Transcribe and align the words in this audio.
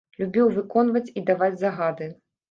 Любіў 0.19 0.47
выконваць 0.53 1.11
і 1.21 1.23
даваць 1.27 1.59
загады. 1.65 2.09